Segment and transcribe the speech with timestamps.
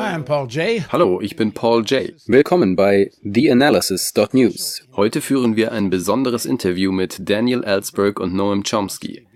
[0.00, 0.82] Hi, I'm Paul J.
[0.90, 2.14] Hallo, ich bin Paul J.
[2.26, 4.88] Willkommen bei TheAnalysis.news.
[4.96, 9.26] Heute führen wir ein besonderes Interview mit Daniel Ellsberg und Noam Chomsky.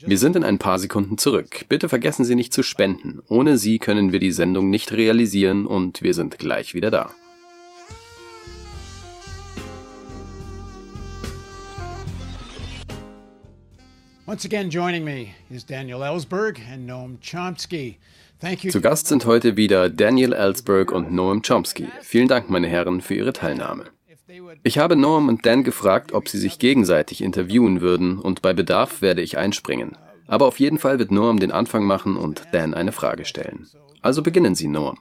[0.00, 1.66] Wir sind in ein paar Sekunden zurück.
[1.68, 3.20] Bitte vergessen Sie nicht zu spenden.
[3.28, 7.12] Ohne Sie können wir die Sendung nicht realisieren und wir sind gleich wieder da.
[14.26, 17.98] Once again joining me is Daniel Ellsberg and Noam Chomsky.
[18.40, 18.70] Thank you.
[18.70, 21.88] Zu Gast sind heute wieder Daniel Ellsberg und Noam Chomsky.
[22.02, 23.86] Vielen Dank, meine Herren, für Ihre Teilnahme.
[24.62, 29.02] Ich habe Noam und Dan gefragt, ob sie sich gegenseitig interviewen würden und bei Bedarf
[29.02, 29.96] werde ich einspringen.
[30.26, 33.66] Aber auf jeden Fall wird Noam den Anfang machen und Dan eine Frage stellen.
[34.02, 34.98] Also beginnen Sie, Noam.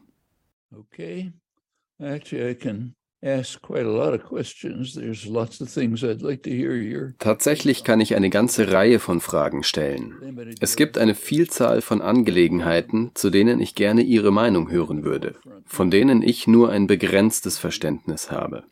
[0.72, 1.34] Okay.
[2.00, 2.96] Actually, I can
[7.18, 10.56] Tatsächlich kann ich eine ganze Reihe von Fragen stellen.
[10.60, 15.36] Es gibt eine Vielzahl von Angelegenheiten, zu denen ich gerne Ihre Meinung hören würde,
[15.66, 18.64] von denen ich nur ein begrenztes Verständnis habe.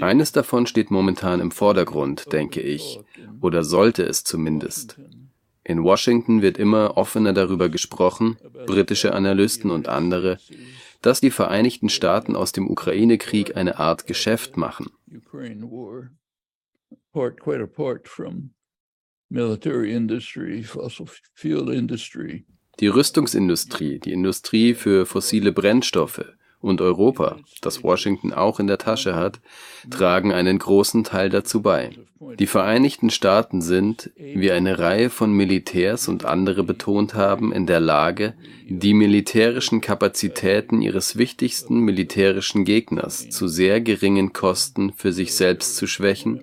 [0.00, 3.00] Eines davon steht momentan im Vordergrund, denke ich,
[3.40, 4.98] oder sollte es zumindest.
[5.64, 10.38] In Washington wird immer offener darüber gesprochen, britische Analysten und andere,
[11.00, 14.86] dass die Vereinigten Staaten aus dem Ukraine-Krieg eine Art Geschäft machen.
[22.80, 26.24] Die Rüstungsindustrie, die Industrie für fossile Brennstoffe,
[26.60, 29.40] und Europa, das Washington auch in der Tasche hat,
[29.90, 31.90] tragen einen großen Teil dazu bei.
[32.38, 37.78] Die Vereinigten Staaten sind, wie eine Reihe von Militärs und andere betont haben, in der
[37.78, 38.34] Lage,
[38.68, 45.86] die militärischen Kapazitäten ihres wichtigsten militärischen Gegners zu sehr geringen Kosten für sich selbst zu
[45.86, 46.40] schwächen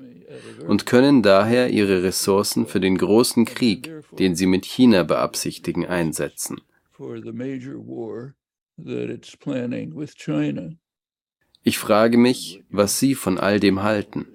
[0.66, 6.62] und können daher ihre Ressourcen für den großen Krieg, den sie mit China beabsichtigen, einsetzen.
[11.64, 14.28] Ich frage mich, was Sie von all dem halten.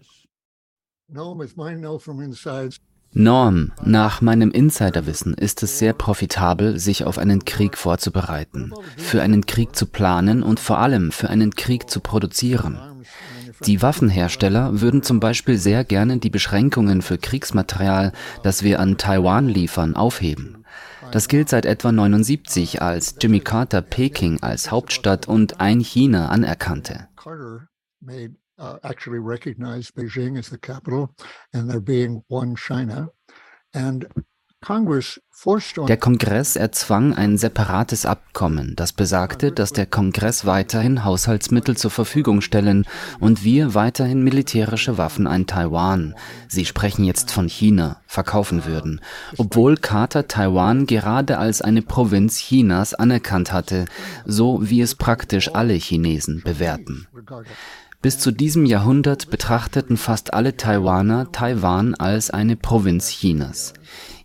[3.12, 9.46] Norm, nach meinem Insiderwissen ist es sehr profitabel, sich auf einen Krieg vorzubereiten, für einen
[9.46, 12.78] Krieg zu planen und vor allem für einen Krieg zu produzieren.
[13.66, 18.12] Die Waffenhersteller würden zum Beispiel sehr gerne die Beschränkungen für Kriegsmaterial,
[18.44, 20.59] das wir an Taiwan liefern, aufheben.
[21.12, 27.08] Das gilt seit etwa 79, als Jimmy Carter Peking als Hauptstadt und ein China anerkannte.
[28.60, 31.14] Uh, actually recognized Beijing as the capital
[31.54, 33.08] and there being one China.
[33.72, 34.06] And
[35.88, 42.42] der Kongress erzwang ein separates Abkommen, das besagte, dass der Kongress weiterhin Haushaltsmittel zur Verfügung
[42.42, 42.84] stellen
[43.20, 46.14] und wir weiterhin militärische Waffen an Taiwan,
[46.46, 49.00] Sie sprechen jetzt von China, verkaufen würden,
[49.38, 53.86] obwohl Carter Taiwan gerade als eine Provinz Chinas anerkannt hatte,
[54.26, 57.06] so wie es praktisch alle Chinesen bewerten.
[58.02, 63.74] Bis zu diesem Jahrhundert betrachteten fast alle Taiwaner Taiwan als eine Provinz Chinas.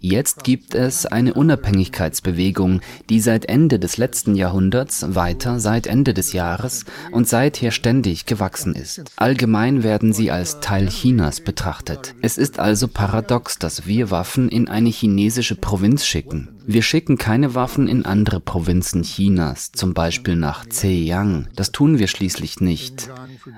[0.08, 6.32] Jetzt gibt es eine Unabhängigkeitsbewegung, die seit Ende des letzten Jahrhunderts, weiter seit Ende des
[6.32, 9.02] Jahres und seither ständig gewachsen ist.
[9.16, 12.14] Allgemein werden sie als Teil Chinas betrachtet.
[12.22, 16.55] Es ist also paradox, dass wir Waffen in eine chinesische Provinz schicken.
[16.68, 21.48] Wir schicken keine Waffen in andere Provinzen Chinas, zum Beispiel nach Zhejiang.
[21.56, 23.10] Das tun wir schließlich nicht.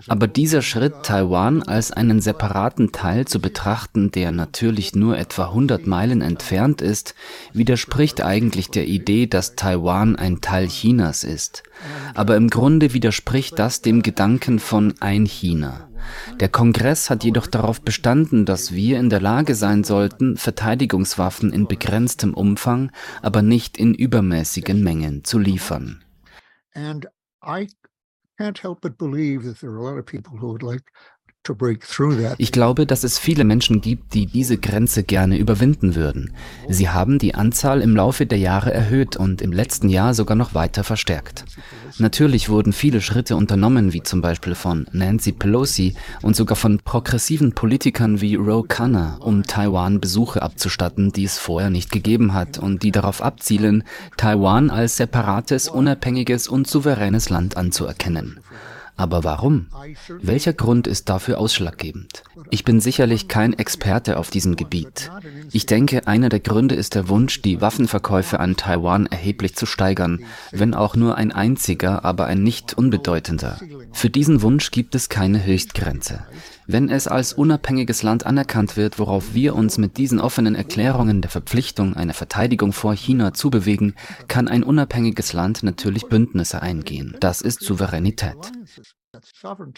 [0.07, 5.87] Aber dieser Schritt, Taiwan als einen separaten Teil zu betrachten, der natürlich nur etwa 100
[5.87, 7.15] Meilen entfernt ist,
[7.53, 11.63] widerspricht eigentlich der Idee, dass Taiwan ein Teil Chinas ist.
[12.13, 15.87] Aber im Grunde widerspricht das dem Gedanken von ein China.
[16.39, 21.67] Der Kongress hat jedoch darauf bestanden, dass wir in der Lage sein sollten, Verteidigungswaffen in
[21.67, 22.91] begrenztem Umfang,
[23.21, 26.03] aber nicht in übermäßigen Mengen zu liefern.
[26.73, 27.07] And
[27.43, 27.67] I
[28.37, 30.91] can't help but believe that there are a lot of people who would like
[32.37, 36.33] ich glaube, dass es viele Menschen gibt, die diese Grenze gerne überwinden würden.
[36.67, 40.53] Sie haben die Anzahl im Laufe der Jahre erhöht und im letzten Jahr sogar noch
[40.53, 41.45] weiter verstärkt.
[41.99, 47.53] Natürlich wurden viele Schritte unternommen, wie zum Beispiel von Nancy Pelosi und sogar von progressiven
[47.53, 52.83] Politikern wie Ro Khanna, um Taiwan Besuche abzustatten, die es vorher nicht gegeben hat und
[52.83, 53.83] die darauf abzielen,
[54.17, 58.41] Taiwan als separates, unabhängiges und souveränes Land anzuerkennen.
[58.97, 59.67] Aber warum?
[60.21, 62.23] Welcher Grund ist dafür ausschlaggebend?
[62.49, 65.11] Ich bin sicherlich kein Experte auf diesem Gebiet.
[65.51, 70.25] Ich denke, einer der Gründe ist der Wunsch, die Waffenverkäufe an Taiwan erheblich zu steigern,
[70.51, 73.59] wenn auch nur ein einziger, aber ein nicht unbedeutender.
[73.93, 76.25] Für diesen Wunsch gibt es keine Höchstgrenze.
[76.69, 81.31] Wenn es als unabhängiges Land anerkannt wird, worauf wir uns mit diesen offenen Erklärungen der
[81.31, 83.95] Verpflichtung einer Verteidigung vor China zubewegen,
[84.27, 87.15] kann ein unabhängiges Land natürlich Bündnisse eingehen.
[87.21, 88.35] Das ist Souveränität.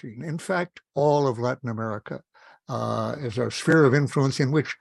[0.02, 2.24] In fact, all of Latin America
[2.68, 4.76] uh, is a sphere of influence in which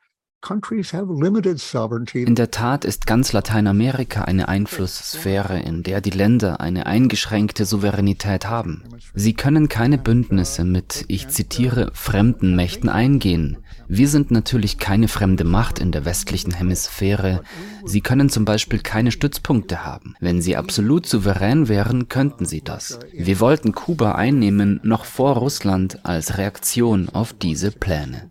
[2.15, 8.47] in der Tat ist ganz Lateinamerika eine Einflusssphäre, in der die Länder eine eingeschränkte Souveränität
[8.47, 8.85] haben.
[9.15, 13.59] Sie können keine Bündnisse mit, ich zitiere, fremden Mächten eingehen.
[13.89, 17.43] Wir sind natürlich keine fremde Macht in der westlichen Hemisphäre.
[17.85, 20.15] Sie können zum Beispiel keine Stützpunkte haben.
[20.21, 23.01] Wenn sie absolut souverän wären, könnten sie das.
[23.13, 28.31] Wir wollten Kuba einnehmen, noch vor Russland, als Reaktion auf diese Pläne.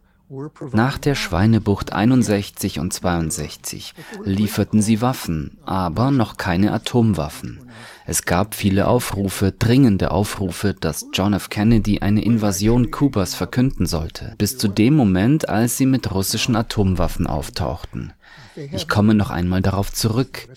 [0.74, 3.94] Nach der Schweinebucht 61 und 62
[4.26, 7.62] lieferten sie Waffen, aber noch keine Atomwaffen.
[8.06, 11.50] Es gab viele Aufrufe, dringende Aufrufe, dass John F.
[11.50, 17.26] Kennedy eine Invasion Kubas verkünden sollte, bis zu dem Moment, als sie mit russischen Atomwaffen
[17.26, 18.12] auftauchten.
[18.56, 20.50] Ich komme noch einmal darauf zurück.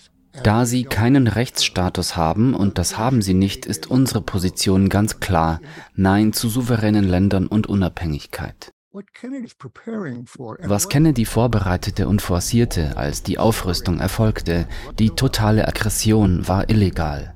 [0.43, 5.61] Da sie keinen Rechtsstatus haben, und das haben sie nicht, ist unsere Position ganz klar,
[5.95, 8.71] Nein zu souveränen Ländern und Unabhängigkeit.
[8.93, 14.67] Was Kennedy vorbereitete und forcierte, als die Aufrüstung erfolgte,
[14.99, 17.33] die totale Aggression, war illegal.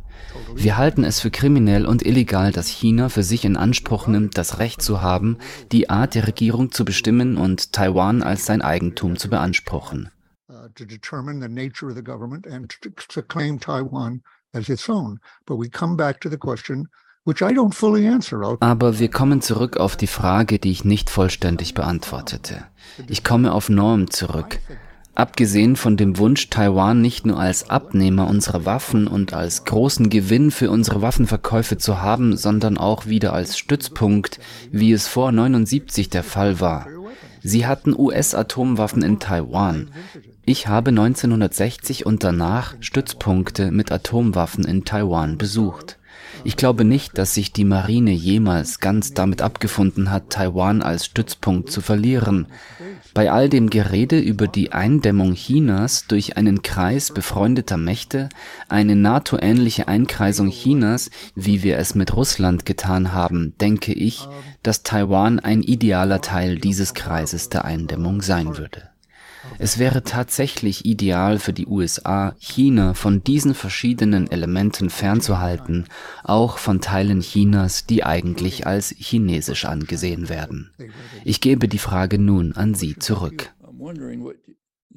[0.53, 4.59] Wir halten es für kriminell und illegal, dass China für sich in Anspruch nimmt, das
[4.59, 5.37] Recht zu haben,
[5.71, 10.11] die Art der Regierung zu bestimmen und Taiwan als sein Eigentum zu beanspruchen.
[10.49, 10.67] Uh,
[15.45, 16.89] But we come back to the question
[18.59, 22.65] aber wir kommen zurück auf die Frage, die ich nicht vollständig beantwortete.
[23.07, 24.59] Ich komme auf Norm zurück.
[25.15, 30.51] Abgesehen von dem Wunsch, Taiwan nicht nur als Abnehmer unserer Waffen und als großen Gewinn
[30.51, 34.39] für unsere Waffenverkäufe zu haben, sondern auch wieder als Stützpunkt,
[34.71, 36.85] wie es vor 79 der Fall war.
[37.41, 39.89] Sie hatten US-Atomwaffen in Taiwan.
[40.45, 45.97] Ich habe 1960 und danach Stützpunkte mit Atomwaffen in Taiwan besucht.
[46.45, 51.71] Ich glaube nicht, dass sich die Marine jemals ganz damit abgefunden hat, Taiwan als Stützpunkt
[51.71, 52.45] zu verlieren.
[53.15, 58.29] Bei all dem Gerede über die Eindämmung Chinas durch einen Kreis befreundeter Mächte,
[58.69, 64.27] eine NATO-ähnliche Einkreisung Chinas, wie wir es mit Russland getan haben, denke ich,
[64.61, 68.94] dass Taiwan ein idealer Teil dieses Kreises der Eindämmung sein würde.
[69.57, 75.85] Es wäre tatsächlich ideal für die USA, China von diesen verschiedenen Elementen fernzuhalten,
[76.23, 80.71] auch von Teilen Chinas, die eigentlich als chinesisch angesehen werden.
[81.23, 83.53] Ich gebe die Frage nun an Sie zurück.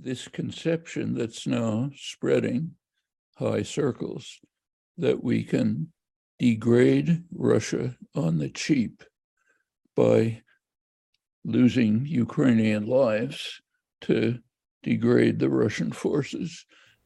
[0.00, 2.76] This conception that's now spreading
[3.36, 4.40] high circles
[4.96, 5.92] that we can
[6.38, 9.04] degrade Russia on the cheap
[9.96, 10.42] by
[11.44, 13.60] losing Ukrainian lives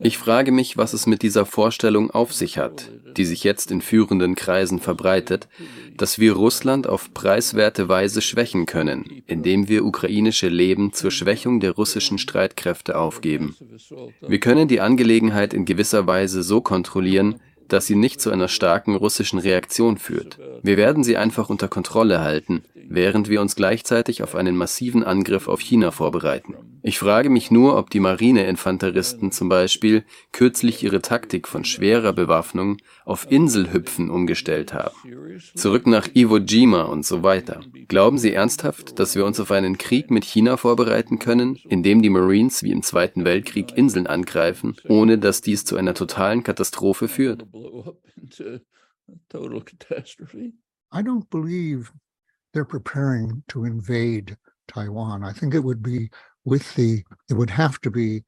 [0.04, 3.80] Ich frage mich, was es mit dieser Vorstellung auf sich hat, die sich jetzt in
[3.80, 5.48] führenden Kreisen verbreitet,
[5.96, 11.72] dass wir Russland auf preiswerte Weise schwächen können, indem wir ukrainische Leben zur Schwächung der
[11.72, 13.54] russischen Streitkräfte aufgeben.
[14.20, 18.96] Wir können die Angelegenheit in gewisser Weise so kontrollieren, dass sie nicht zu einer starken
[18.96, 20.38] russischen Reaktion führt.
[20.62, 25.48] Wir werden sie einfach unter Kontrolle halten, während wir uns gleichzeitig auf einen massiven Angriff
[25.48, 26.54] auf China vorbereiten.
[26.82, 32.78] Ich frage mich nur, ob die Marineinfanteristen zum Beispiel kürzlich ihre Taktik von schwerer Bewaffnung
[33.04, 34.94] auf Inselhüpfen umgestellt haben.
[35.54, 37.60] Zurück nach Iwo Jima und so weiter.
[37.86, 42.02] Glauben Sie ernsthaft, dass wir uns auf einen Krieg mit China vorbereiten können, in dem
[42.02, 47.06] die Marines wie im Zweiten Weltkrieg Inseln angreifen, ohne dass dies zu einer totalen Katastrophe
[47.06, 47.46] führt?
[50.94, 51.90] I don't believe
[52.52, 54.36] they're preparing to invade
[54.68, 55.24] Taiwan.
[55.24, 56.10] I think it would be
[56.44, 58.24] with the, it would have to be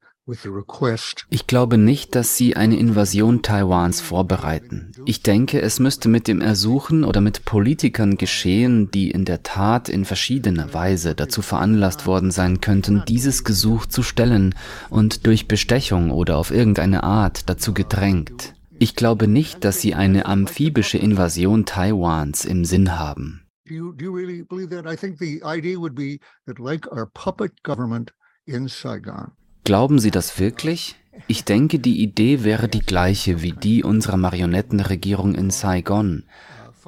[1.29, 4.91] ich glaube nicht, dass sie eine Invasion Taiwans vorbereiten.
[5.05, 9.87] Ich denke, es müsste mit dem Ersuchen oder mit Politikern geschehen, die in der Tat
[9.87, 14.55] in verschiedener Weise dazu veranlasst worden sein könnten, dieses Gesuch zu stellen
[14.89, 18.55] und durch Bestechung oder auf irgendeine Art dazu gedrängt.
[18.79, 23.44] Ich glaube nicht, dass sie eine amphibische Invasion Taiwans im Sinn haben.
[23.67, 24.85] Do you, do you really believe that?
[24.85, 28.13] I think the idea would be that, like our puppet government
[28.45, 29.31] in Saigon.
[29.63, 30.95] Glauben Sie das wirklich?
[31.27, 36.25] Ich denke, die Idee wäre die gleiche wie die unserer Marionettenregierung in Saigon.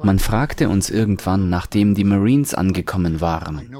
[0.00, 3.74] Man fragte uns irgendwann, nachdem die Marines angekommen waren.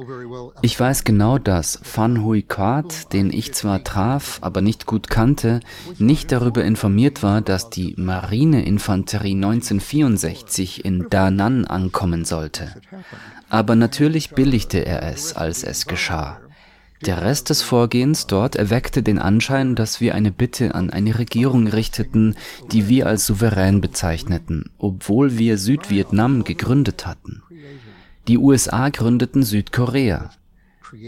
[0.62, 5.60] Ich weiß genau, dass Van Hui Quat, den ich zwar traf, aber nicht gut kannte,
[5.98, 12.74] nicht darüber informiert war, dass die Marineinfanterie 1964 in Da Nan ankommen sollte.
[13.48, 16.40] Aber natürlich billigte er es, als es geschah.
[17.06, 21.68] Der Rest des Vorgehens dort erweckte den Anschein, dass wir eine Bitte an eine Regierung
[21.68, 22.34] richteten,
[22.72, 27.42] die wir als souverän bezeichneten, obwohl wir Südvietnam gegründet hatten.
[28.26, 30.30] Die USA gründeten Südkorea.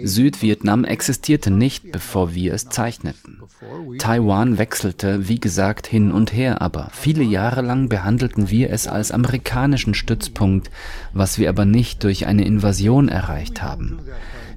[0.05, 3.43] Südvietnam existierte nicht, bevor wir es zeichneten.
[3.99, 9.11] Taiwan wechselte, wie gesagt, hin und her, aber viele Jahre lang behandelten wir es als
[9.11, 10.71] amerikanischen Stützpunkt,
[11.15, 14.01] was wir aber nicht durch eine Invasion erreicht haben.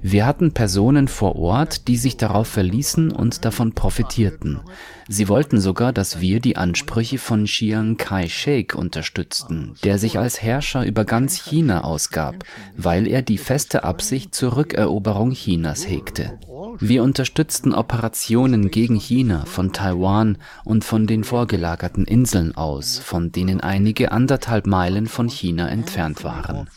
[0.06, 4.60] Wir hatten Personen vor Ort, die sich darauf verließen und davon profitierten.
[5.08, 10.84] Sie wollten sogar, dass wir die Ansprüche von Chiang Kai-shek unterstützten, der sich als Herrscher
[10.84, 12.44] über ganz China ausgab,
[12.76, 16.38] weil er die feste Absicht zur Rückeroberung Chinas hegte.
[16.80, 23.60] Wir unterstützten Operationen gegen China von Taiwan und von den vorgelagerten Inseln aus, von denen
[23.60, 26.68] einige anderthalb Meilen von China entfernt waren.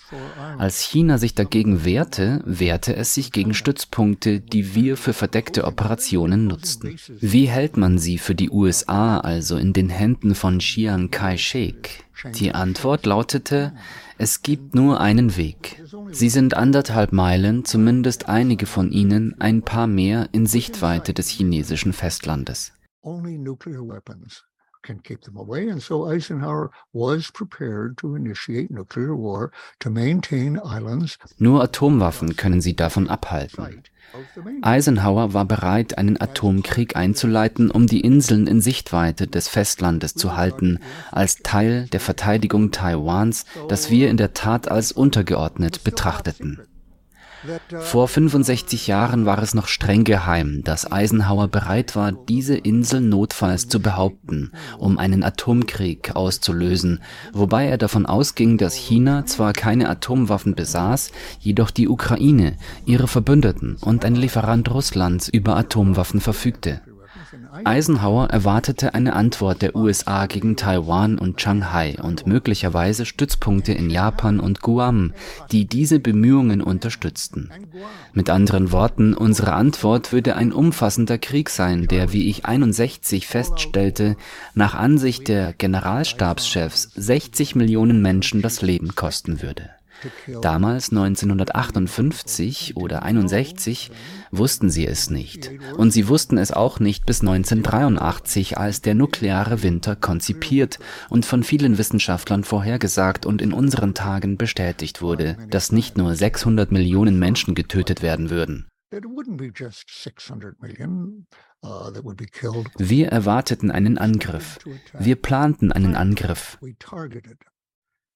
[0.57, 6.47] Als China sich dagegen wehrte, wehrte es sich gegen Stützpunkte, die wir für verdeckte Operationen
[6.47, 6.97] nutzten.
[7.19, 12.03] Wie hält man sie für die USA also in den Händen von Chiang Kai-shek?
[12.35, 13.73] Die Antwort lautete,
[14.17, 15.83] es gibt nur einen Weg.
[16.11, 21.93] Sie sind anderthalb Meilen, zumindest einige von ihnen, ein paar mehr in Sichtweite des chinesischen
[21.93, 22.73] Festlandes.
[24.87, 25.69] Can keep them away.
[25.69, 31.19] And so Eisenhower was prepared to initiate nuclear war to maintain islands.
[31.37, 33.83] Nur Atomwaffen können sie davon abhalten.
[34.61, 40.79] Eisenhower war bereit, einen Atomkrieg einzuleiten, um die Inseln in Sichtweite des Festlandes zu halten,
[41.11, 46.61] als Teil der Verteidigung Taiwans, das wir in der Tat als untergeordnet betrachteten.
[47.79, 53.67] Vor 65 Jahren war es noch streng geheim, dass Eisenhower bereit war, diese Insel notfalls
[53.67, 57.01] zu behaupten, um einen Atomkrieg auszulösen,
[57.33, 63.77] wobei er davon ausging, dass China zwar keine Atomwaffen besaß, jedoch die Ukraine, ihre Verbündeten
[63.81, 66.81] und ein Lieferant Russlands über Atomwaffen verfügte.
[67.63, 74.39] Eisenhower erwartete eine Antwort der USA gegen Taiwan und Shanghai und möglicherweise Stützpunkte in Japan
[74.39, 75.13] und Guam,
[75.51, 77.49] die diese Bemühungen unterstützten.
[78.13, 84.15] Mit anderen Worten, unsere Antwort würde ein umfassender Krieg sein, der, wie ich 61 feststellte,
[84.53, 89.76] nach Ansicht der Generalstabschefs 60 Millionen Menschen das Leben kosten würde.
[90.41, 93.91] Damals 1958 oder 61
[94.31, 95.51] wussten sie es nicht.
[95.75, 101.43] Und sie wussten es auch nicht bis 1983, als der nukleare Winter konzipiert und von
[101.43, 107.55] vielen Wissenschaftlern vorhergesagt und in unseren Tagen bestätigt wurde, dass nicht nur 600 Millionen Menschen
[107.55, 108.67] getötet werden würden.
[112.77, 114.59] Wir erwarteten einen Angriff.
[114.97, 116.57] Wir planten einen Angriff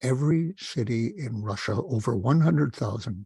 [0.02, 3.26] every city in Russia over 100,000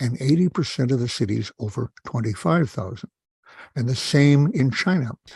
[0.00, 3.10] and 80% of the cities over 25,000.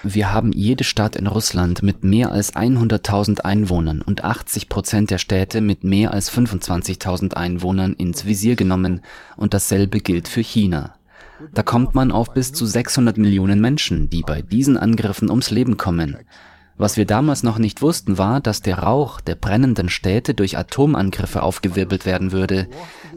[0.03, 5.19] Wir haben jede Stadt in Russland mit mehr als 100.000 Einwohnern und 80 Prozent der
[5.19, 9.03] Städte mit mehr als 25.000 Einwohnern ins Visier genommen
[9.37, 10.95] und dasselbe gilt für China.
[11.53, 15.77] Da kommt man auf bis zu 600 Millionen Menschen, die bei diesen Angriffen ums Leben
[15.77, 16.17] kommen.
[16.83, 21.45] Was wir damals noch nicht wussten, war, dass der Rauch der brennenden Städte durch Atomangriffe
[21.45, 22.67] aufgewirbelt werden würde.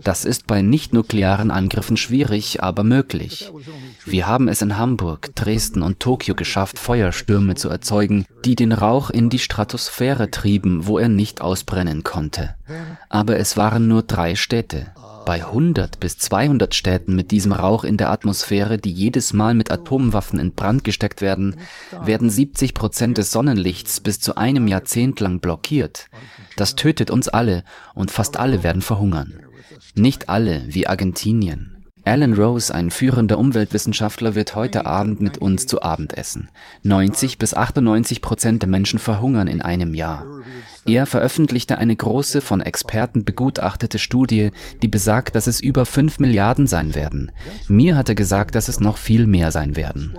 [0.04, 3.52] Das ist bei nicht-nuklearen Angriffen schwierig, aber möglich.
[4.06, 9.10] Wir haben es in Hamburg, Dresden und Tokio geschafft, Feuerstürme zu erzeugen, die den Rauch
[9.10, 12.54] in die Stratosphäre trieben, wo er nicht ausbrennen konnte.
[13.10, 14.92] Aber es waren nur drei Städte.
[15.26, 19.72] Bei 100 bis 200 Städten mit diesem Rauch in der Atmosphäre, die jedes Mal mit
[19.72, 21.56] Atomwaffen in Brand gesteckt werden,
[22.04, 26.10] werden 70 Prozent des Sonnenlichts bis zu einem Jahrzehnt lang blockiert.
[26.58, 27.64] Das tötet uns alle
[27.96, 29.34] und fast alle werden verhungern.
[29.96, 31.76] Nicht alle wie Argentinien.
[32.08, 36.50] Alan Rose, ein führender Umweltwissenschaftler, wird heute Abend mit uns zu Abend essen.
[36.84, 40.24] 90 bis 98 Prozent der Menschen verhungern in einem Jahr.
[40.88, 44.52] Er veröffentlichte eine große, von Experten begutachtete Studie,
[44.84, 47.32] die besagt, dass es über 5 Milliarden sein werden.
[47.68, 50.16] Mir hat er gesagt, dass es noch viel mehr sein werden.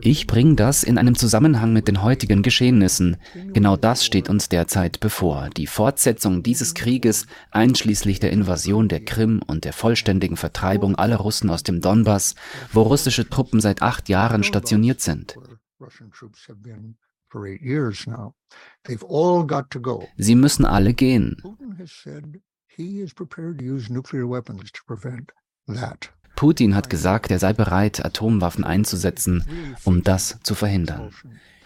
[0.00, 3.18] Ich bringe das in einem Zusammenhang mit den heutigen Geschehnissen.
[3.52, 5.50] Genau das steht uns derzeit bevor.
[5.50, 11.50] Die Fortsetzung dieses Krieges, einschließlich der Invasion der Krim und der vollständigen Vertreibung aller Russen
[11.50, 12.34] aus dem Donbass,
[12.72, 15.36] wo russische Truppen seit acht Jahren stationiert sind.
[20.16, 21.36] Sie müssen alle gehen.
[26.36, 29.44] Putin hat gesagt, er sei bereit, Atomwaffen einzusetzen,
[29.84, 31.12] um das zu verhindern.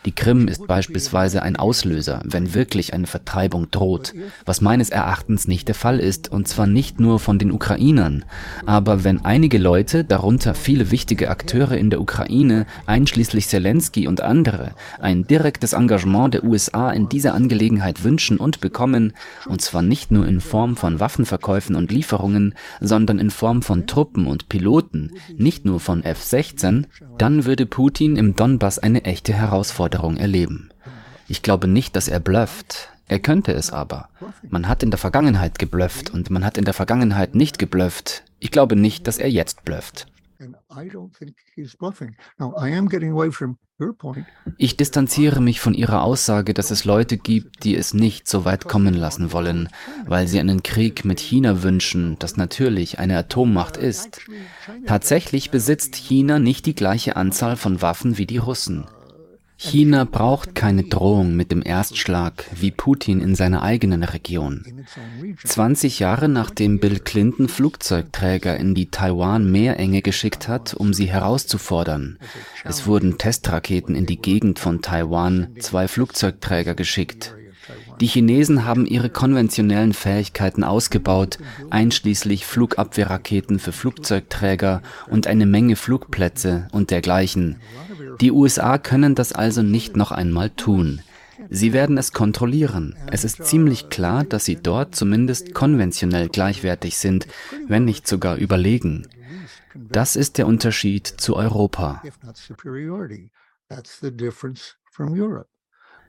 [0.05, 5.69] Die Krim ist beispielsweise ein Auslöser, wenn wirklich eine Vertreibung droht, was meines Erachtens nicht
[5.69, 8.25] der Fall ist, und zwar nicht nur von den Ukrainern,
[8.67, 14.73] aber wenn einige Leute, darunter viele wichtige Akteure in der Ukraine, einschließlich Zelensky und andere,
[15.01, 19.13] ein direktes Engagement der USA in dieser Angelegenheit wünschen und bekommen,
[19.47, 24.27] und zwar nicht nur in Form von Waffenverkäufen und Lieferungen, sondern in Form von Truppen
[24.27, 26.87] und Piloten, nicht nur von F-16,
[27.19, 30.71] dann würde Putin im Donbass eine echte Herausforderung erleben.
[31.29, 32.91] Ich glaube nicht, dass er blufft.
[33.09, 34.09] Er könnte es aber.
[34.49, 38.25] Man hat in der Vergangenheit geblufft und man hat in der Vergangenheit nicht geblufft.
[38.39, 40.07] Ich glaube nicht, dass er jetzt blufft.
[44.59, 48.65] Ich distanziere mich von Ihrer Aussage, dass es Leute gibt, die es nicht so weit
[48.65, 49.69] kommen lassen wollen,
[50.07, 54.21] weil sie einen Krieg mit China wünschen, das natürlich eine Atommacht ist.
[54.87, 58.87] Tatsächlich besitzt China nicht die gleiche Anzahl von Waffen wie die Russen.
[59.65, 64.85] China braucht keine Drohung mit dem Erstschlag wie Putin in seiner eigenen Region.
[65.45, 72.19] 20 Jahre nachdem Bill Clinton Flugzeugträger in die Taiwan-Meerenge geschickt hat, um sie herauszufordern.
[72.65, 77.37] Es wurden Testraketen in die Gegend von Taiwan, zwei Flugzeugträger geschickt.
[78.01, 81.39] Die Chinesen haben ihre konventionellen Fähigkeiten ausgebaut,
[81.71, 87.61] einschließlich Flugabwehrraketen für Flugzeugträger und eine Menge Flugplätze und dergleichen.
[88.23, 91.03] Die USA können das also nicht noch einmal tun.
[91.51, 92.95] Sie werden es kontrollieren.
[93.11, 97.27] Es ist ziemlich klar, dass sie dort zumindest konventionell gleichwertig sind,
[97.67, 99.09] wenn nicht sogar überlegen.
[99.75, 102.01] Das ist der Unterschied zu Europa.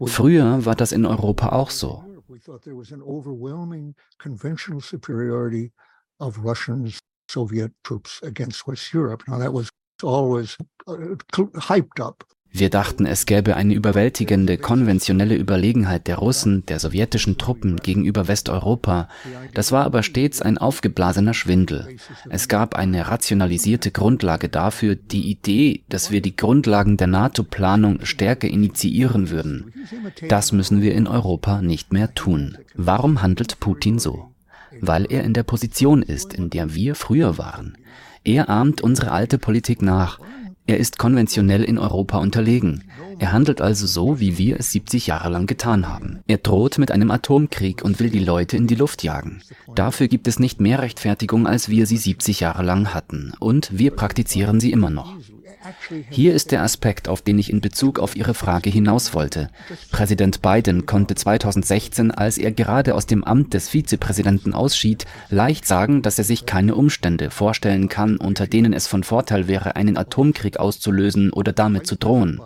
[0.06, 2.06] Früher war das in Europa auch so.
[10.04, 10.44] Uh.
[12.56, 19.08] Wir dachten, es gäbe eine überwältigende konventionelle Überlegenheit der Russen, der sowjetischen Truppen gegenüber Westeuropa.
[19.56, 21.98] Das war aber stets ein aufgeblasener Schwindel.
[22.30, 28.48] Es gab eine rationalisierte Grundlage dafür, die Idee, dass wir die Grundlagen der NATO-Planung stärker
[28.48, 29.74] initiieren würden.
[30.30, 32.60] Das müssen wir in Europa nicht mehr tun.
[32.76, 34.30] Warum handelt Putin so?
[34.80, 37.78] Weil er in der Position ist, in der wir früher waren.
[38.24, 40.20] Er ahmt unsere alte Politik nach.
[40.66, 42.86] Er ist konventionell in Europa unterlegen.
[43.20, 46.20] Er handelt also so, wie wir es 70 Jahre lang getan haben.
[46.26, 49.42] Er droht mit einem Atomkrieg und will die Leute in die Luft jagen.
[49.76, 53.34] Dafür gibt es nicht mehr Rechtfertigung, als wir sie 70 Jahre lang hatten.
[53.40, 55.18] Und wir praktizieren sie immer noch.
[56.10, 59.50] Hier ist der Aspekt, auf den ich in Bezug auf Ihre Frage hinaus wollte.
[59.92, 66.02] Präsident Biden konnte 2016, als er gerade aus dem Amt des Vizepräsidenten ausschied, leicht sagen,
[66.02, 70.58] dass er sich keine Umstände vorstellen kann, unter denen es von Vorteil wäre, einen Atomkrieg
[70.58, 72.42] auszulösen oder damit zu drohen.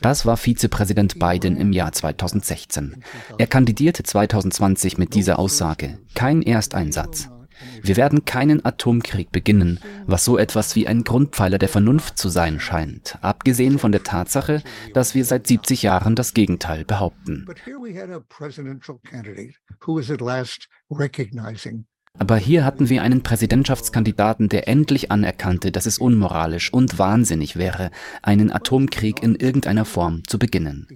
[0.00, 3.02] Das war Vizepräsident Biden im Jahr 2016.
[3.38, 5.98] Er kandidierte 2020 mit dieser Aussage.
[6.14, 7.28] Kein Ersteinsatz.
[7.82, 12.60] Wir werden keinen Atomkrieg beginnen, was so etwas wie ein Grundpfeiler der Vernunft zu sein
[12.60, 14.62] scheint, abgesehen von der Tatsache,
[14.92, 17.46] dass wir seit 70 Jahren das Gegenteil behaupten.
[22.16, 27.90] Aber hier hatten wir einen Präsidentschaftskandidaten, der endlich anerkannte, dass es unmoralisch und wahnsinnig wäre,
[28.22, 30.86] einen Atomkrieg in irgendeiner Form zu beginnen.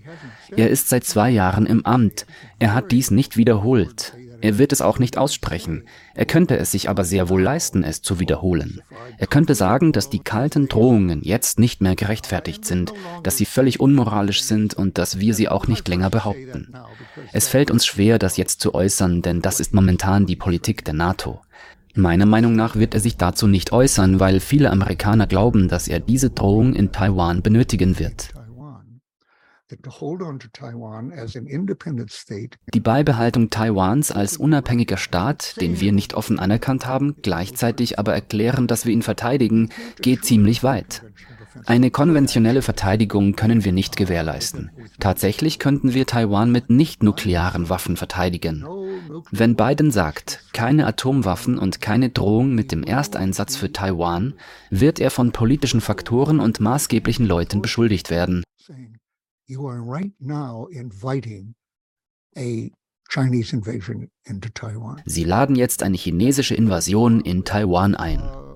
[0.56, 2.24] Er ist seit zwei Jahren im Amt.
[2.60, 4.14] Er hat dies nicht wiederholt.
[4.40, 5.84] Er wird es auch nicht aussprechen.
[6.14, 8.82] Er könnte es sich aber sehr wohl leisten, es zu wiederholen.
[9.16, 13.80] Er könnte sagen, dass die kalten Drohungen jetzt nicht mehr gerechtfertigt sind, dass sie völlig
[13.80, 16.72] unmoralisch sind und dass wir sie auch nicht länger behaupten.
[17.32, 20.94] Es fällt uns schwer, das jetzt zu äußern, denn das ist momentan die Politik der
[20.94, 21.40] NATO.
[21.94, 25.98] Meiner Meinung nach wird er sich dazu nicht äußern, weil viele Amerikaner glauben, dass er
[25.98, 28.28] diese Drohung in Taiwan benötigen wird.
[32.74, 38.66] Die Beibehaltung Taiwans als unabhängiger Staat, den wir nicht offen anerkannt haben, gleichzeitig aber erklären,
[38.66, 39.68] dass wir ihn verteidigen,
[40.00, 41.02] geht ziemlich weit.
[41.66, 44.70] Eine konventionelle Verteidigung können wir nicht gewährleisten.
[45.00, 48.64] Tatsächlich könnten wir Taiwan mit nicht-nuklearen Waffen verteidigen.
[49.30, 54.34] Wenn Biden sagt, keine Atomwaffen und keine Drohung mit dem Ersteinsatz für Taiwan,
[54.70, 58.44] wird er von politischen Faktoren und maßgeblichen Leuten beschuldigt werden
[59.48, 61.54] you are right now inviting
[62.36, 62.70] a
[63.08, 65.02] Chinese invasion into Taiwan.
[65.06, 68.20] Sie laden jetzt eine chinesische Invasion in Taiwan ein.
[68.20, 68.48] Uh,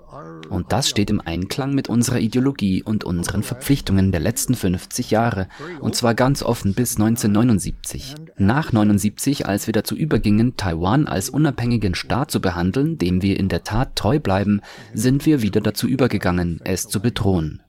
[0.50, 5.48] Und das steht im Einklang mit unserer Ideologie und unseren Verpflichtungen der letzten 50 Jahre.
[5.80, 8.14] Und zwar ganz offen bis 1979.
[8.36, 13.48] Nach 79, als wir dazu übergingen, Taiwan als unabhängigen Staat zu behandeln, dem wir in
[13.48, 14.60] der Tat treu bleiben,
[14.92, 17.62] sind wir wieder dazu übergegangen, es zu bedrohen.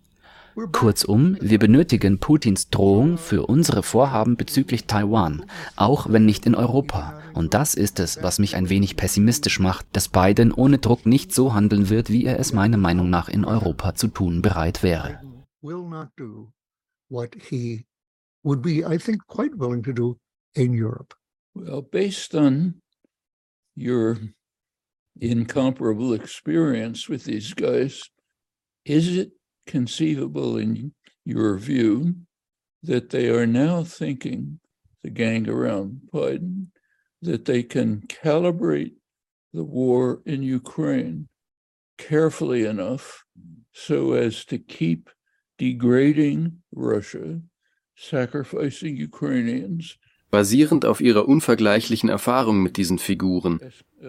[0.72, 7.20] Kurzum, wir benötigen Putins Drohung für unsere Vorhaben bezüglich Taiwan, auch wenn nicht in Europa.
[7.34, 11.34] Und das ist es, was mich ein wenig pessimistisch macht, dass Biden ohne Druck nicht
[11.34, 15.20] so handeln wird, wie er es meiner Meinung nach in Europa zu tun bereit wäre.
[18.46, 20.18] would be, I think, quite willing to do
[20.54, 21.14] in Europe.
[21.56, 22.82] Well, based on
[23.76, 24.18] your
[25.20, 28.10] incomparable experience with these guys,
[28.84, 29.32] is it
[29.66, 30.94] conceivable, in
[31.26, 32.16] your view,
[32.84, 34.60] that they are now thinking,
[35.04, 36.68] the gang around Biden,
[37.22, 38.94] that they can calibrate
[39.54, 41.28] the war in Ukraine
[41.98, 43.24] carefully enough
[43.74, 45.10] so as to keep
[45.58, 47.40] degrading Russia,
[47.96, 49.98] sacrificing Ukrainians,
[50.34, 53.60] Basierend auf ihrer unvergleichlichen Erfahrung mit diesen Figuren,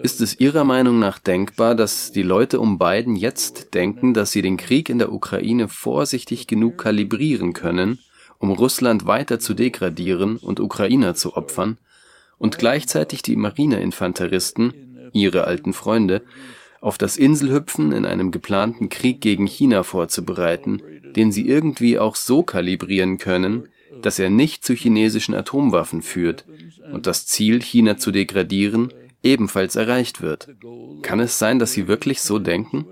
[0.03, 4.41] ist es Ihrer Meinung nach denkbar, dass die Leute um Biden jetzt denken, dass sie
[4.41, 7.99] den Krieg in der Ukraine vorsichtig genug kalibrieren können,
[8.39, 11.77] um Russland weiter zu degradieren und Ukrainer zu opfern,
[12.39, 16.23] und gleichzeitig die Marineinfanteristen, ihre alten Freunde,
[16.81, 20.81] auf das Inselhüpfen in einem geplanten Krieg gegen China vorzubereiten,
[21.17, 23.69] den sie irgendwie auch so kalibrieren können,
[24.03, 26.47] dass er nicht zu chinesischen Atomwaffen führt
[26.93, 30.55] und das Ziel, China zu degradieren, ebenfalls erreicht wird.
[31.03, 32.87] Kann es sein, dass Sie wirklich so denken?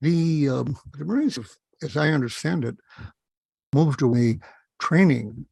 [0.00, 1.38] The, um, the Marines,
[1.82, 2.76] as I understand it,
[3.72, 4.38] moved to a
[4.78, 5.46] training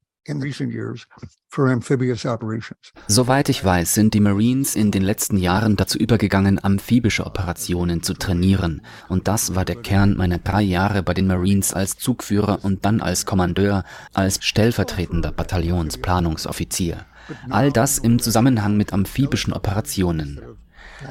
[3.06, 8.14] Soweit ich weiß, sind die Marines in den letzten Jahren dazu übergegangen, amphibische Operationen zu
[8.14, 8.82] trainieren.
[9.08, 13.00] Und das war der Kern meiner drei Jahre bei den Marines als Zugführer und dann
[13.00, 17.04] als Kommandeur, als stellvertretender Bataillonsplanungsoffizier.
[17.50, 20.40] All das im Zusammenhang mit amphibischen Operationen.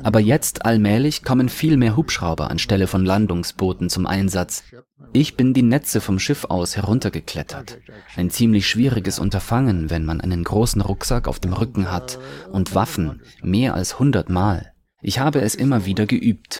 [0.01, 4.63] Aber jetzt allmählich kommen viel mehr Hubschrauber anstelle von Landungsbooten zum Einsatz.
[5.11, 7.79] Ich bin die Netze vom Schiff aus heruntergeklettert.
[8.15, 12.17] Ein ziemlich schwieriges Unterfangen, wenn man einen großen Rucksack auf dem Rücken hat
[12.51, 14.73] und Waffen mehr als 100 Mal.
[15.01, 16.59] Ich habe es immer wieder geübt.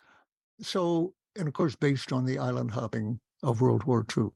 [0.58, 4.32] So, and of course based on the island hopping of World War II.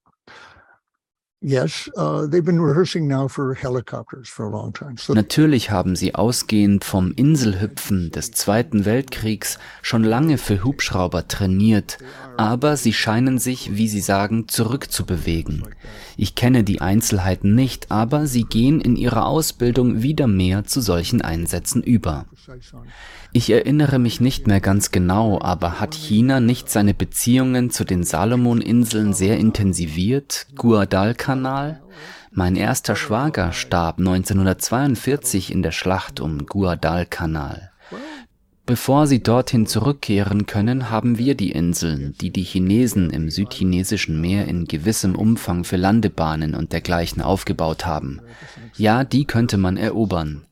[1.39, 4.95] Yes, uh, they've been rehearsing now for helicopters for a long time.
[4.97, 11.99] So Natürlich haben sie ausgehend vom Inselhüpfen des Zweiten Weltkriegs schon lange für Hubschrauber trainiert,
[12.37, 15.63] aber sie scheinen sich, wie sie sagen, zurückzubewegen.
[16.17, 21.21] Ich kenne die Einzelheiten nicht, aber sie gehen in ihrer Ausbildung wieder mehr zu solchen
[21.21, 22.25] Einsätzen über.
[23.31, 28.03] Ich erinnere mich nicht mehr ganz genau, aber hat China nicht seine Beziehungen zu den
[28.03, 30.47] Salomoninseln sehr intensiviert?
[30.55, 31.26] Guadalcanal?
[32.31, 37.71] Mein erster Schwager starb 1942 in der Schlacht um Guadalcanal.
[38.65, 44.45] Bevor sie dorthin zurückkehren können, haben wir die Inseln, die die Chinesen im südchinesischen Meer
[44.47, 48.19] in gewissem Umfang für Landebahnen und dergleichen aufgebaut haben.
[48.75, 50.45] Ja, die könnte man erobern.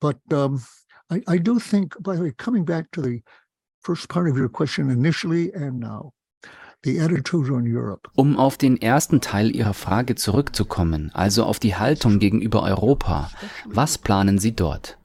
[0.00, 0.62] But um,
[1.10, 3.22] I, I do think, by the way, coming back to the
[3.80, 6.12] first part of your question initially and now,
[8.14, 13.30] Um auf den ersten Teil Ihrer Frage zurückzukommen, also auf die Haltung gegenüber Europa,
[13.66, 14.98] was planen Sie dort?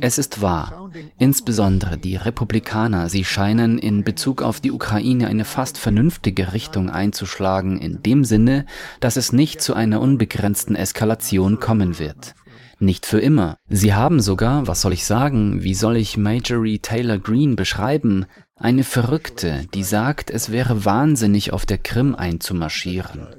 [0.00, 5.78] Es ist wahr, insbesondere die Republikaner, sie scheinen in Bezug auf die Ukraine eine fast
[5.78, 8.66] vernünftige Richtung einzuschlagen, in dem Sinne,
[9.00, 12.34] dass es nicht zu einer unbegrenzten Eskalation kommen wird.
[12.80, 13.56] Nicht für immer.
[13.68, 18.84] Sie haben sogar, was soll ich sagen, wie soll ich Majorie Taylor Greene beschreiben, eine
[18.84, 23.34] Verrückte, die sagt, es wäre wahnsinnig, auf der Krim einzumarschieren.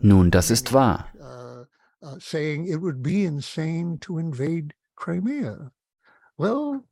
[0.00, 1.08] Nun, das ist wahr.
[6.38, 6.84] Well,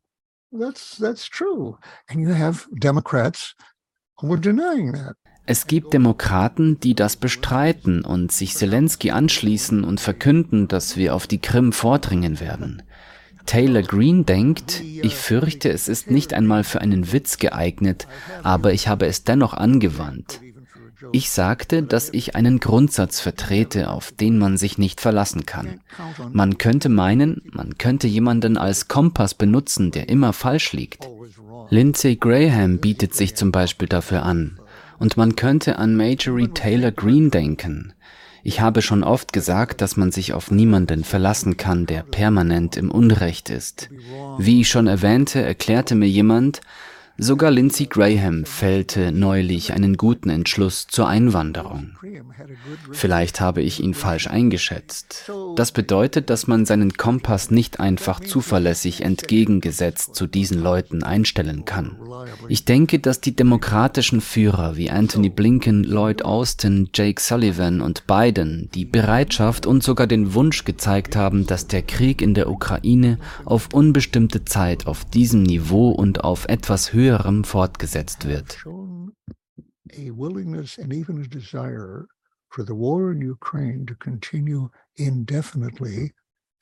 [0.50, 1.78] that's that's true.
[2.08, 3.54] And you have Democrats
[4.20, 5.16] who are denying that.
[5.48, 11.28] Es gibt Demokraten, die das bestreiten und sich Zelensky anschließen und verkünden, dass wir auf
[11.28, 12.82] die Krim vordringen werden.
[13.46, 18.06] Taylor Green denkt, ich fürchte, es ist nicht einmal für einen Witz geeignet,
[18.42, 20.40] aber ich habe es dennoch angewandt.
[21.12, 25.80] Ich sagte, dass ich einen Grundsatz vertrete, auf den man sich nicht verlassen kann.
[26.32, 31.08] Man könnte meinen, man könnte jemanden als Kompass benutzen, der immer falsch liegt.
[31.70, 34.58] Lindsey Graham bietet sich zum Beispiel dafür an
[34.98, 37.92] und man könnte an Majorie Taylor Greene denken.
[38.48, 42.92] Ich habe schon oft gesagt, dass man sich auf niemanden verlassen kann, der permanent im
[42.92, 43.90] Unrecht ist.
[44.38, 46.60] Wie ich schon erwähnte, erklärte mir jemand,
[47.18, 51.92] Sogar Lindsey Graham fällte neulich einen guten Entschluss zur Einwanderung.
[52.92, 55.30] Vielleicht habe ich ihn falsch eingeschätzt.
[55.56, 61.96] Das bedeutet, dass man seinen Kompass nicht einfach zuverlässig entgegengesetzt zu diesen Leuten einstellen kann.
[62.48, 68.68] Ich denke, dass die demokratischen Führer wie Anthony Blinken, Lloyd Austin, Jake Sullivan und Biden
[68.74, 73.70] die Bereitschaft und sogar den Wunsch gezeigt haben, dass der Krieg in der Ukraine auf
[73.72, 78.64] unbestimmte Zeit auf diesem Niveau und auf etwas höher höherem fortgesetzt wird.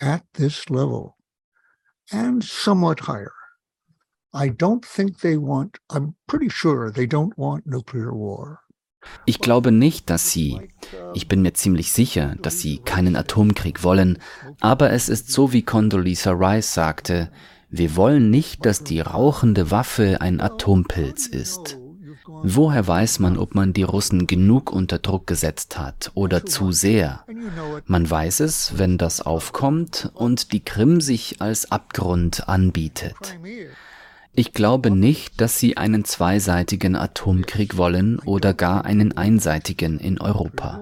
[0.01, 1.17] at this level
[2.11, 3.33] and somewhat higher.
[4.33, 8.61] I don't think they want, I'm pretty sure they don't want nuclear war.
[9.27, 10.71] Ich glaube nicht, dass sie,
[11.13, 14.19] ich bin mir ziemlich sicher, dass sie keinen Atomkrieg wollen,
[14.61, 17.31] aber es ist so, wie Condoleezza Rice sagte,
[17.77, 21.79] wir wollen nicht, dass die rauchende Waffe ein Atompilz ist.
[22.27, 27.25] Woher weiß man, ob man die Russen genug unter Druck gesetzt hat oder zu sehr?
[27.87, 33.39] Man weiß es, wenn das aufkommt und die Krim sich als Abgrund anbietet.
[34.37, 40.81] Ich glaube nicht, dass sie einen zweiseitigen Atomkrieg wollen oder gar einen einseitigen in Europa.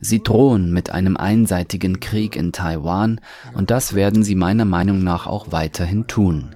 [0.00, 3.20] Sie drohen mit einem einseitigen Krieg in Taiwan
[3.54, 6.54] und das werden sie meiner Meinung nach auch weiterhin tun.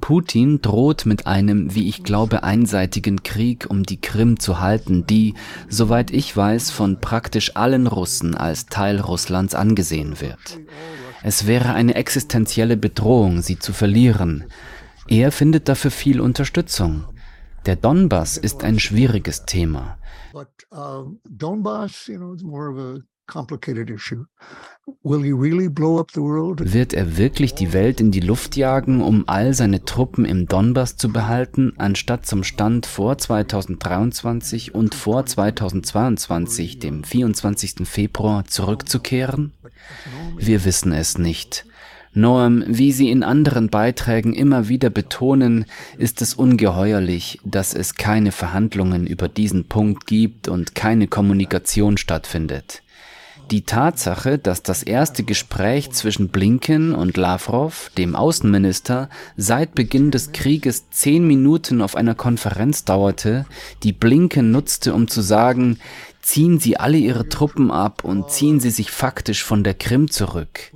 [0.00, 5.34] Putin droht mit einem, wie ich glaube, einseitigen Krieg um die Krim zu halten, die,
[5.68, 10.58] soweit ich weiß, von praktisch allen Russen als Teil Russlands angesehen wird.
[11.22, 14.44] Es wäre eine existenzielle Bedrohung, sie zu verlieren.
[15.06, 17.04] Er findet dafür viel Unterstützung.
[17.66, 19.98] Der Donbass ist ein schwieriges Thema.
[20.34, 20.44] Uh.
[26.58, 30.96] Wird er wirklich die Welt in die Luft jagen, um all seine Truppen im Donbass
[30.96, 37.86] zu behalten, anstatt zum Stand vor 2023 und vor 2022, dem 24.
[37.86, 39.52] Februar, zurückzukehren?
[40.36, 41.64] Wir wissen es nicht.
[42.14, 45.64] Noam, wie Sie in anderen Beiträgen immer wieder betonen,
[45.96, 52.82] ist es ungeheuerlich, dass es keine Verhandlungen über diesen Punkt gibt und keine Kommunikation stattfindet.
[53.50, 60.32] Die Tatsache, dass das erste Gespräch zwischen Blinken und Lavrov, dem Außenminister, seit Beginn des
[60.32, 63.44] Krieges zehn Minuten auf einer Konferenz dauerte,
[63.82, 65.78] die Blinken nutzte, um zu sagen,
[66.22, 70.72] ziehen Sie alle Ihre Truppen ab und ziehen Sie sich faktisch von der Krim zurück.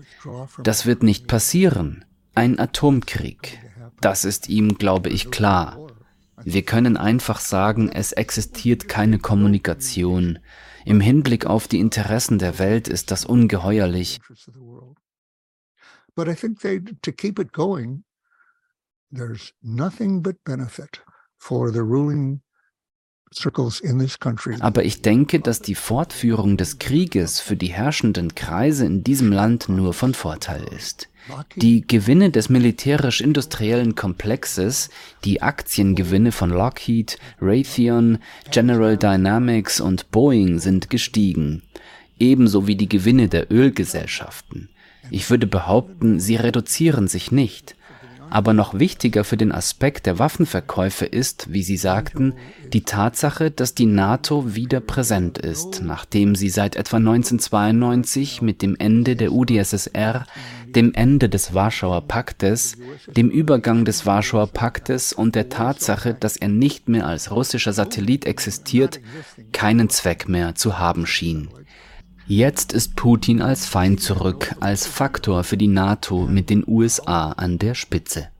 [0.63, 2.05] Das wird nicht passieren.
[2.35, 3.59] Ein Atomkrieg.
[4.01, 5.79] Das ist ihm, glaube ich, klar.
[6.43, 10.39] Wir können einfach sagen, es existiert keine Kommunikation.
[10.85, 14.21] Im Hinblick auf die Interessen der Welt ist das ungeheuerlich.
[16.15, 16.29] But
[24.61, 29.69] aber ich denke, dass die Fortführung des Krieges für die herrschenden Kreise in diesem Land
[29.69, 31.09] nur von Vorteil ist.
[31.57, 34.91] Die Gewinne des militärisch-industriellen Komplexes,
[35.25, 38.19] die Aktiengewinne von Lockheed, Raytheon,
[38.53, 41.63] General Dynamics und Boeing sind gestiegen,
[42.21, 44.69] ebenso wie die Gewinne der Ölgesellschaften.
[45.11, 47.76] Ich würde behaupten, sie reduzieren sich nicht.
[48.31, 52.35] Aber noch wichtiger für den Aspekt der Waffenverkäufe ist, wie Sie sagten,
[52.73, 58.77] die Tatsache, dass die NATO wieder präsent ist, nachdem sie seit etwa 1992 mit dem
[58.77, 60.27] Ende der UdSSR,
[60.75, 66.49] dem Ende des Warschauer Paktes, dem Übergang des Warschauer Paktes und der Tatsache, dass er
[66.49, 69.01] nicht mehr als russischer Satellit existiert,
[69.53, 71.49] keinen Zweck mehr zu haben schien.
[72.29, 77.59] Jetzt ist Putin als Feind zurück, als Faktor für die NATO mit den USA an
[77.59, 78.31] der Spitze.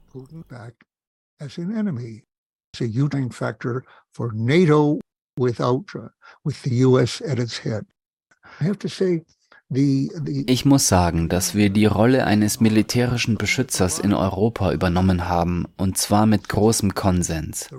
[9.69, 15.97] Ich muss sagen, dass wir die Rolle eines militärischen Beschützers in Europa übernommen haben, und
[15.97, 17.69] zwar mit großem Konsens.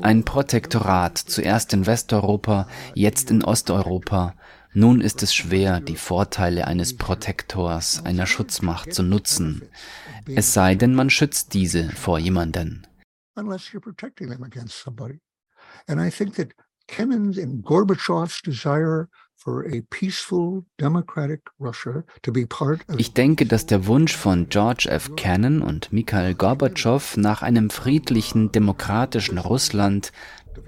[0.00, 4.34] Ein Protektorat, zuerst in Westeuropa, jetzt in Osteuropa,
[4.74, 9.62] nun ist es schwer, die Vorteile eines Protektors, einer Schutzmacht zu nutzen,
[10.26, 12.86] es sei denn, man schützt diese vor jemanden.
[15.86, 16.48] And I think that
[16.86, 19.08] Kemen's and Gorbachev's desire
[22.96, 25.16] ich denke, dass der Wunsch von George F.
[25.16, 30.12] Kennan und Mikhail Gorbatschow nach einem friedlichen, demokratischen Russland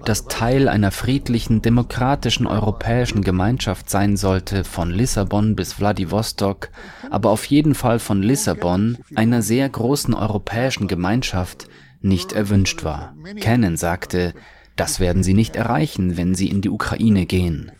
[0.05, 6.69] das Teil einer friedlichen, demokratischen europäischen Gemeinschaft sein sollte, von Lissabon bis Wladiwostok,
[7.09, 11.67] aber auf jeden Fall von Lissabon, einer sehr großen europäischen Gemeinschaft,
[12.01, 13.15] nicht erwünscht war.
[13.41, 14.33] Cannon sagte,
[14.77, 17.71] das werden sie nicht erreichen, wenn sie in die Ukraine gehen.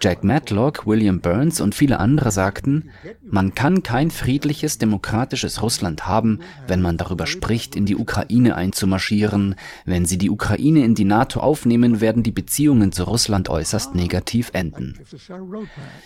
[0.00, 2.90] Jack Matlock, William Burns und viele andere sagten,
[3.22, 9.54] man kann kein friedliches, demokratisches Russland haben, wenn man darüber spricht, in die Ukraine einzumarschieren.
[9.84, 14.50] Wenn sie die Ukraine in die NATO aufnehmen, werden die Beziehungen zu Russland äußerst negativ
[14.54, 14.98] enden.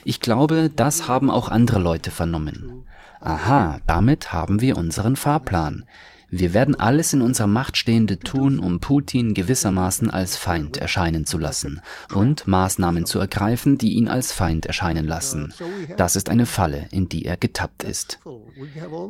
[0.04, 2.84] Ich glaube, das haben auch andere Leute vernommen.
[3.20, 5.84] Aha, damit haben wir unseren Fahrplan.
[6.30, 11.38] Wir werden alles in unserer Macht Stehende tun, um Putin gewissermaßen als Feind erscheinen zu
[11.38, 11.80] lassen
[12.14, 15.52] und Maßnahmen zu ergreifen, die ihn als Feind erscheinen lassen.
[15.96, 18.20] Das ist eine Falle, in die er getappt ist.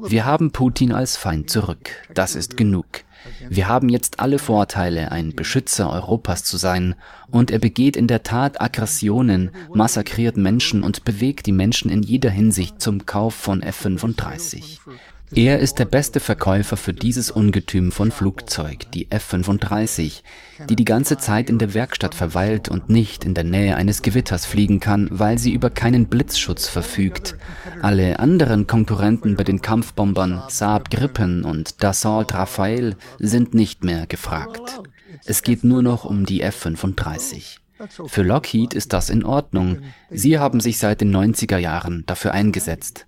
[0.06, 1.90] Wir haben Putin als Feind zurück.
[2.14, 2.86] Das ist genug.
[3.48, 6.94] Wir haben jetzt alle Vorteile, ein Beschützer Europas zu sein,
[7.30, 12.30] und er begeht in der Tat Aggressionen, massakriert Menschen und bewegt die Menschen in jeder
[12.30, 14.78] Hinsicht zum Kauf von F-35.
[15.32, 20.22] Er ist der beste Verkäufer für dieses Ungetüm von Flugzeug, die F-35,
[20.68, 24.44] die die ganze Zeit in der Werkstatt verweilt und nicht in der Nähe eines Gewitters
[24.44, 27.36] fliegen kann, weil sie über keinen Blitzschutz verfügt.
[27.80, 34.80] Alle anderen Konkurrenten bei den Kampfbombern Saab Gripen und Dassault Rafale sind nicht mehr gefragt.
[35.26, 37.58] Es geht nur noch um die F-35.
[38.06, 39.78] Für Lockheed ist das in Ordnung.
[40.10, 43.06] Sie haben sich seit den 90er Jahren dafür eingesetzt.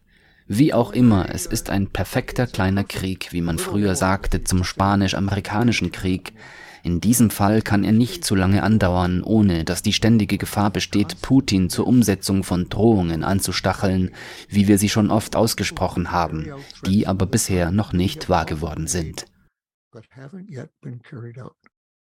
[0.55, 5.93] Wie auch immer, es ist ein perfekter kleiner Krieg, wie man früher sagte zum spanisch-amerikanischen
[5.93, 6.35] Krieg.
[6.83, 11.23] In diesem Fall kann er nicht zu lange andauern, ohne dass die ständige Gefahr besteht,
[11.23, 14.11] Putin zur Umsetzung von Drohungen anzustacheln,
[14.51, 16.51] wie wir sie schon oft ausgesprochen haben,
[16.85, 19.25] die aber bisher noch nicht wahr geworden sind.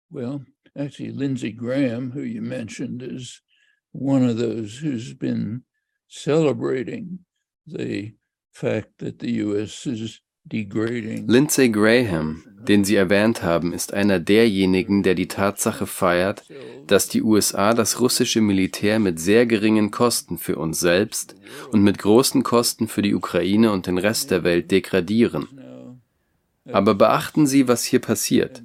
[0.09, 3.43] Well, actually, Lindsey Graham, who you mentioned, is
[3.91, 5.65] one of those who's been
[6.07, 7.25] celebrating
[7.67, 8.17] the
[11.27, 16.45] Lindsey Graham, den Sie erwähnt haben, ist einer derjenigen, der die Tatsache feiert,
[16.87, 21.37] dass die USA das russische Militär mit sehr geringen Kosten für uns selbst
[21.71, 25.49] und mit großen Kosten für die Ukraine und den Rest der Welt degradieren.
[26.73, 28.63] Aber beachten Sie, was hier passiert.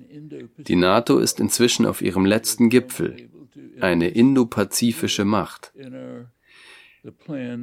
[0.57, 3.29] Die NATO ist inzwischen auf ihrem letzten Gipfel,
[3.79, 5.73] eine indopazifische Macht.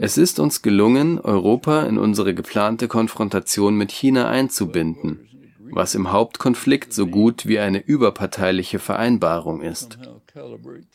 [0.00, 5.28] Es ist uns gelungen, Europa in unsere geplante Konfrontation mit China einzubinden,
[5.70, 9.98] was im Hauptkonflikt so gut wie eine überparteiliche Vereinbarung ist.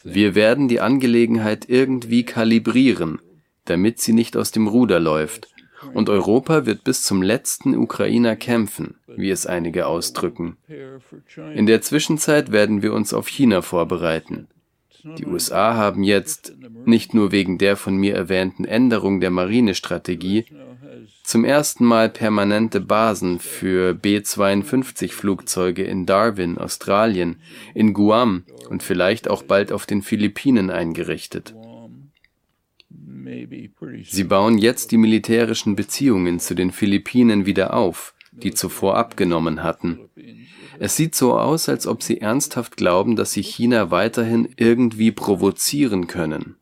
[0.03, 3.19] Wir werden die Angelegenheit irgendwie kalibrieren,
[3.65, 5.47] damit sie nicht aus dem Ruder läuft,
[5.93, 10.57] und Europa wird bis zum letzten Ukrainer kämpfen, wie es einige ausdrücken.
[11.53, 14.47] In der Zwischenzeit werden wir uns auf China vorbereiten.
[15.03, 20.45] Die USA haben jetzt, nicht nur wegen der von mir erwähnten Änderung der Marinestrategie,
[21.23, 27.37] zum ersten Mal permanente Basen für B-52-Flugzeuge in Darwin, Australien,
[27.73, 31.53] in Guam und vielleicht auch bald auf den Philippinen eingerichtet.
[34.03, 40.09] Sie bauen jetzt die militärischen Beziehungen zu den Philippinen wieder auf, die zuvor abgenommen hatten.
[40.83, 46.07] Es sieht so aus, als ob sie ernsthaft glauben, dass sie China weiterhin irgendwie provozieren
[46.07, 46.57] können.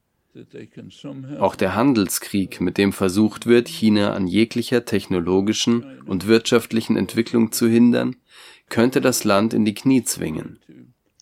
[1.40, 7.68] Auch der Handelskrieg, mit dem versucht wird, China an jeglicher technologischen und wirtschaftlichen Entwicklung zu
[7.68, 8.16] hindern,
[8.70, 10.60] könnte das Land in die Knie zwingen.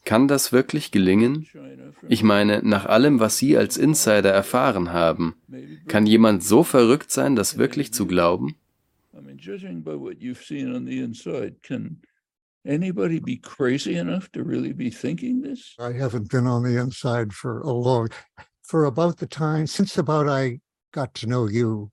[0.04, 1.48] Kann das wirklich gelingen?
[2.10, 5.36] Ich meine, nach allem, was Sie als Insider erfahren haben,
[5.88, 8.58] kann jemand so verrückt sein, das wirklich zu glauben?
[12.70, 15.76] Anybody be crazy enough to really be thinking this?
[15.80, 18.10] I haven't been on the inside for a long,
[18.62, 20.60] for about the time, since about I
[20.92, 21.92] got to know you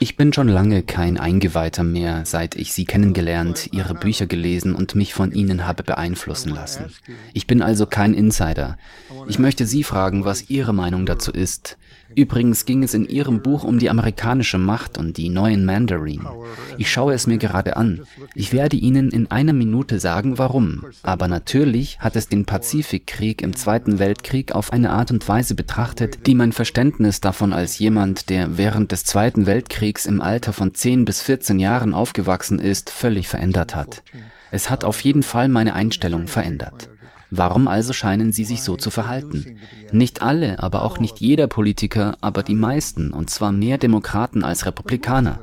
[0.00, 4.94] Ich bin schon lange kein Eingeweihter mehr, seit ich Sie kennengelernt, Ihre Bücher gelesen und
[4.94, 6.86] mich von Ihnen habe beeinflussen lassen.
[7.32, 8.76] Ich bin also kein Insider.
[9.28, 11.78] Ich möchte Sie fragen, was Ihre Meinung dazu ist.
[12.14, 16.26] Übrigens ging es in Ihrem Buch um die amerikanische Macht und die neuen Mandarin.
[16.78, 18.02] Ich schaue es mir gerade an.
[18.34, 20.84] Ich werde Ihnen in einer Minute sagen, warum.
[21.02, 26.26] Aber natürlich hat es den Pazifikkrieg im Zweiten Weltkrieg auf eine Art und Weise betrachtet,
[26.26, 31.04] die mein Verständnis davon als jemand, der während des Zweiten Weltkriegs im Alter von 10
[31.04, 34.02] bis 14 Jahren aufgewachsen ist, völlig verändert hat.
[34.50, 36.90] Es hat auf jeden Fall meine Einstellung verändert.
[37.34, 39.56] Warum also scheinen sie sich so zu verhalten?
[39.90, 44.66] Nicht alle, aber auch nicht jeder Politiker, aber die meisten, und zwar mehr Demokraten als
[44.66, 45.40] Republikaner.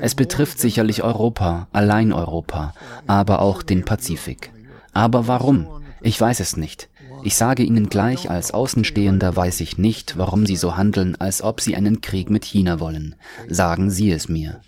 [0.00, 2.74] Es betrifft sicherlich Europa, allein Europa,
[3.08, 4.52] aber auch den Pazifik.
[4.92, 5.66] Aber warum?
[6.00, 6.88] Ich weiß es nicht.
[7.24, 11.60] Ich sage Ihnen gleich, als Außenstehender weiß ich nicht, warum Sie so handeln, als ob
[11.60, 13.16] Sie einen Krieg mit China wollen.
[13.48, 14.60] Sagen Sie es mir.